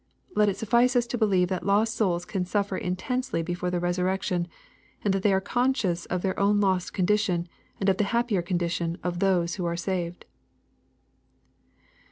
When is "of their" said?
6.07-6.39